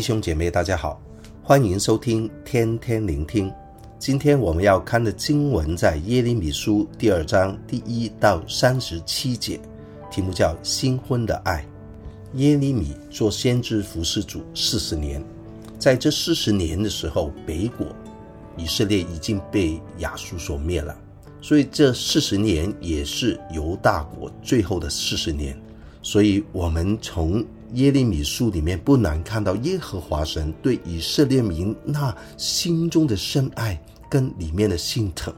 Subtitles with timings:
[0.00, 0.98] 弟兄姐妹，大家好，
[1.42, 3.52] 欢迎收听天天聆听。
[3.98, 9.60] 今天我们要看的经文在耶利米书第二章第一到三十七节，
[10.10, 11.62] 题目叫“新婚的爱”。
[12.36, 15.22] 耶利米做先知服侍主四十年，
[15.78, 17.86] 在这四十年的时候，北国
[18.56, 20.96] 以色列已经被亚述所灭了，
[21.42, 25.54] 所以这四十年也是犹大国最后的四十年。
[26.02, 35.32] 所以，我们从耶利米书里面不难看到耶和华神对以色列民那心中的深爱跟里面的心疼，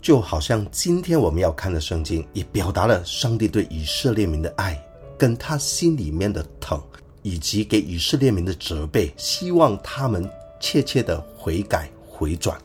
[0.00, 4.80] 就好像今天我们要看的圣经也表达了上帝对以色列民的爱，
[5.16, 6.80] 跟他心里面的疼，
[7.22, 12.58] 以及给以色列民的责备，希望他们切切的悔改回转。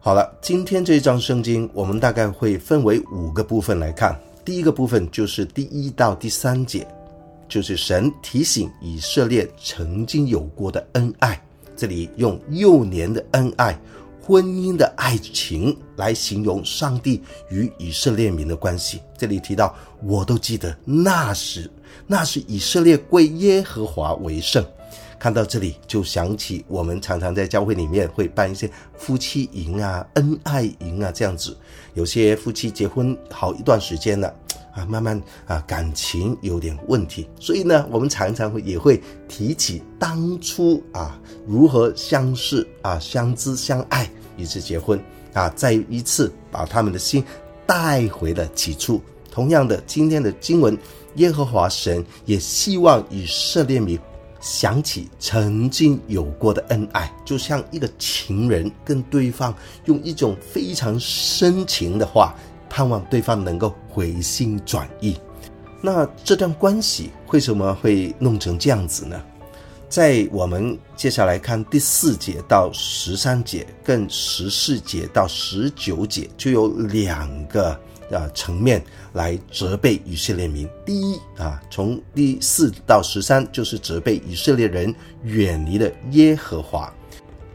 [0.00, 6.86] 好了，今天这一章圣经我们大概会分为五个部分来看，第一个部分就是第一到第三节。
[7.48, 11.40] 就是神提醒以色列曾经有过的恩爱，
[11.74, 13.78] 这里用幼年的恩爱、
[14.20, 19.00] 婚姻的爱情来形容上帝与以色列民的关系。
[19.16, 21.70] 这里提到，我都记得那时，
[22.06, 24.64] 那时以色列归耶和华为圣。
[25.18, 31.56] 看到这里，就想起我们常常在教会里面会办一些夫妻营啊、恩爱营啊这样子。
[31.94, 34.32] 有些夫妻结婚好一段时间了。
[34.78, 45.00] 啊，慢慢啊，感情有点问题，所以呢，我们常常会也会提起当初啊，如何相识啊，相知相爱，以致结婚
[45.32, 47.24] 啊，再一次把他们的心
[47.66, 49.00] 带回了起初。
[49.32, 50.78] 同样的，今天的经文，
[51.16, 53.98] 耶和华神也希望以色列民
[54.40, 59.52] 想起曾经有过的恩爱，就像一个情人跟对方
[59.86, 62.34] 用一种非常深情的话。
[62.68, 65.16] 盼望对方能够回心转意，
[65.80, 69.20] 那这段关系为什么会弄成这样子呢？
[69.88, 77.70] 在我们接下来看第四节到十三节，跟十四节到十九节，就有两个
[78.10, 78.84] 啊层面
[79.14, 80.68] 来责备以色列民。
[80.84, 86.92] 第一啊，从第四到十三就是责备以色列人远离了耶和华。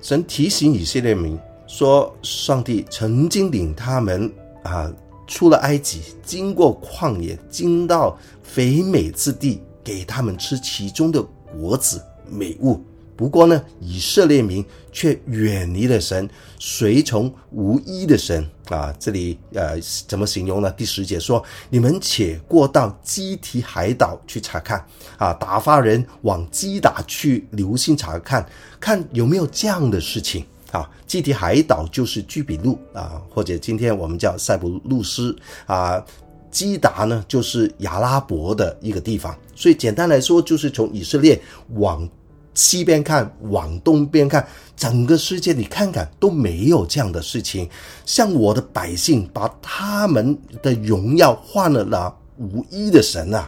[0.02, 1.38] 神提醒以色列民
[1.68, 4.32] 说，上帝曾经领他们
[4.64, 4.92] 啊。
[5.28, 11.22] 出了埃及，经过旷野，经到肥美之地，给他们吃其中的
[11.60, 12.82] 果子美物。
[13.16, 16.28] 不过呢，以色列民却远离了神，
[16.60, 18.92] 随从无依的神啊。
[19.00, 20.72] 这里呃，怎么形容呢？
[20.72, 24.84] 第十节说：“你们且过到基提海岛去查看
[25.18, 28.44] 啊，打发人往基达去留心查看，
[28.80, 35.36] 看有没有这样的事情。”啊，基提海岛就是居比路啊，或者今天我们叫塞浦路斯
[35.68, 36.04] 啊，
[36.50, 41.40] 基达呢就是亚拉伯的一个地方，所以简单来说就是从以色列
[41.76, 42.10] 往
[42.56, 44.44] 西边看，往东边看，
[44.76, 47.70] 整个世界你看看都没有这样的事情，
[48.04, 53.48] 像我的百姓把他们的荣耀换了那无一的神啊。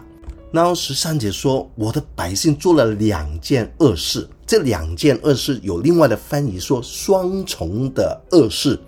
[0.55, 8.79] 然后十三节说，我的百姓做了两件恶事，这两件恶事有另外的翻译说双重的恶事。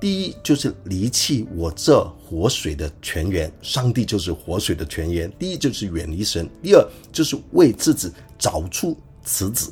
[0.00, 5.30] 第一就是离弃我这活水的泉源，上帝就是活水的泉源。
[5.38, 9.70] 第一就是远离神，第二就是为自己找出辞子。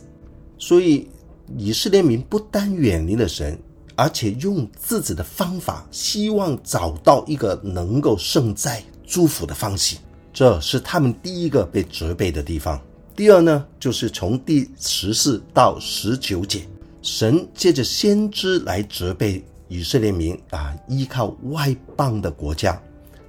[0.58, 1.08] 所以
[1.56, 3.58] 以色列民不但远离了神，
[3.96, 9.96] 而且用自己的方法，希望找到一个能够胜在祝福的方式。
[10.32, 12.80] 这是他们第一个被责备的地方。
[13.16, 16.62] 第二呢，就是从第十四到十九节，
[17.02, 22.80] 神借着先知来责备以色列民啊，依靠外邦的国家。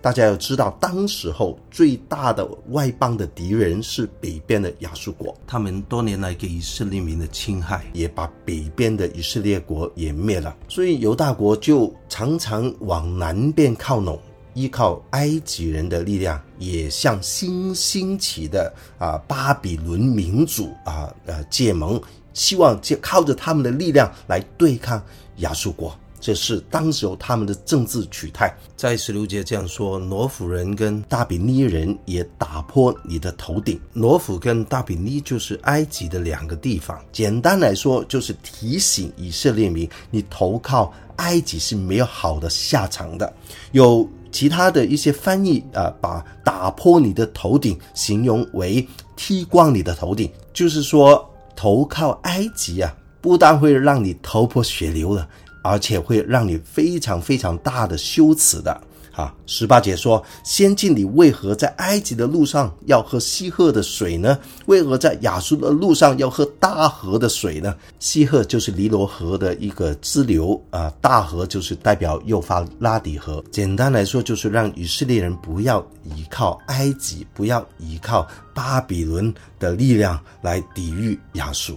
[0.01, 10.55] 大家要知道，当时候最大的外邦的敌人是北边的亚述国，他们多年来给以色列民的侵害，也把北边的以色列国也灭了。
[10.67, 14.19] 所以犹大国就常常往南边靠拢。
[14.53, 22.01] 依靠埃及人的力量，也向新兴起的啊巴比伦民族啊呃结盟，
[22.33, 25.01] 希望借靠着他们的力量来对抗
[25.37, 25.95] 亚述国。
[26.19, 28.55] 这是当时候他们的政治取态。
[28.77, 33.81] 在十六节这样说：罗弗人跟大比尼人也打破你的头顶。
[33.93, 37.03] 罗弗跟大比尼就是埃及的两个地方。
[37.11, 43.33] 简单来说，就是提醒以色列民，你投靠埃及是没有好的下场的。
[43.71, 44.07] 有。
[44.31, 55.27] 其他的一些翻译啊，把打破你的头顶形容为剃光你的头顶，就是说投靠埃及啊，不但会让你头破血流的，
[55.61, 58.81] 而且会让你非常非常大的羞耻的。
[59.13, 64.39] 啊，十八节说：“先知你为何在埃及的路上要喝西河的水呢？
[64.67, 67.75] 为何在亚述的路上要喝大河的水呢？
[67.99, 73.43] 西河就是尼罗河的一个支流啊，大河就是代表幼发拉底河。
[73.51, 81.75] 简单来说，就是让以色列人不要依靠埃及，不要依靠巴比伦的力量来抵御亚述。”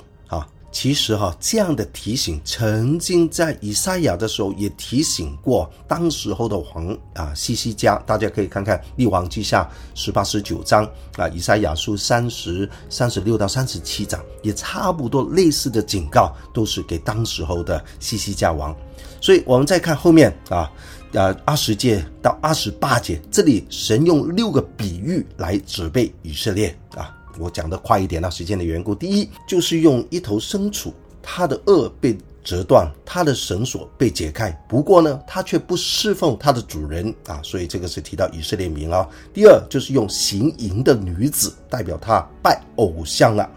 [0.75, 9.63] 其实哈，这样的提醒曾经在以赛亚的时候也提醒过当时候的王啊西西家，大家可以看看《列王记下》
[9.95, 10.85] 十八、十九章
[11.17, 18.77] 啊，以赛亚书三十三十六到三十七章，也差不多类似的警告，都是给当时候的西西家王。
[19.21, 20.69] 所以我们再看后面啊，
[21.13, 27.15] 呃二十节到二十八节，这里神用六个比喻来责备以色列啊。
[27.39, 28.95] 我讲得快一点，那时间的缘故。
[28.95, 30.93] 第一，就是用一头牲畜，
[31.23, 34.51] 它的轭被折断，它的绳索被解开。
[34.69, 39.09] 不过呢，它却不侍奉它的主人啊，所以这个是提到以色列民啊。
[39.33, 43.51] 第二，就是用行淫的女子，代表他拜偶像了。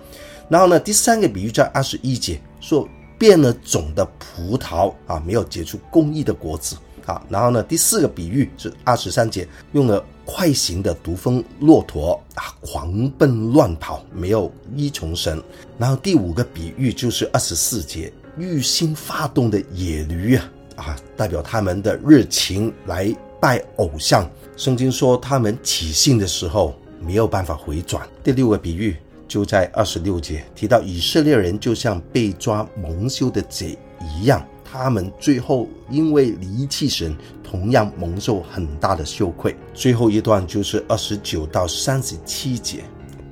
[0.50, 2.88] 然后呢，第三个比喻在二十一节说，
[3.20, 7.26] 变了种的葡萄啊，没有结出公义的果子啊。
[7.28, 10.06] 然后呢，第四个比喻是二十三节用了。
[10.30, 15.42] 快行的毒蜂骆驼啊，狂奔乱跑，没有依从神。
[15.78, 24.30] 然后第五个比喻就是二十四节，欲心发动的野驴啊，啊，代表他们的热情来拜偶像。
[24.58, 28.06] 圣经说他们起信的时候没有办法回转。
[28.22, 28.98] 第六个比喻
[29.30, 34.46] 就在二十六节提到以色列人就像被抓蒙羞的贼一样。
[34.78, 39.56] 他们最后因为离弃神，同样蒙受很大的羞愧。
[39.74, 42.84] 最后一段就是二十九到三十七节，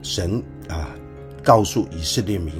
[0.02, 0.90] 神啊
[1.44, 2.54] 告诉以色列民，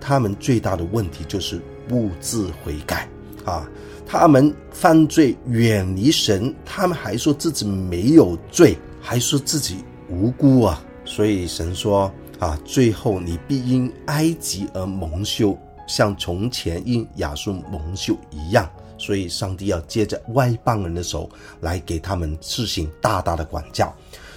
[0.00, 3.06] 他们最大的问题就是不自悔改
[3.44, 3.68] 啊，
[4.06, 15.56] 他们犯罪远离神，他们还说自己没有罪，还说自己无辜啊，所以神说啊，最后你必因埃及而蒙羞。
[15.90, 21.28] 像从前因亚述蒙羞一样，所以上帝要借着外邦人的手
[21.60, 23.92] 来给他们施行大大的管教。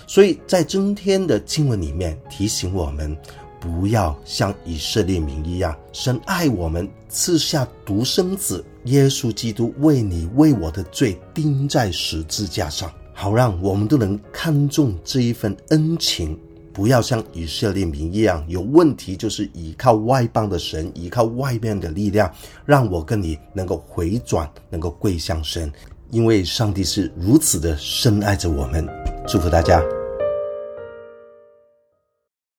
[0.07, 3.15] 所以在今天的经文里面提醒我们，
[3.59, 16.35] 不要像以色列民一样，神爱我们，赐下独生子耶稣基督为你为我的罪钉在十字架上，好让我们都能看重这一份恩情。
[16.73, 22.29] 不要像以色列民一样，有问题就是依靠外邦的神，依靠外面的力量，
[22.65, 25.71] 让我跟你能够回转，能够归向神，
[26.09, 28.87] 因为上帝是如此的深爱着我们。
[29.27, 30.02] 祝福大家。